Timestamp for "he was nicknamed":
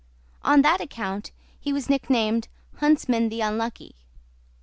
1.59-2.47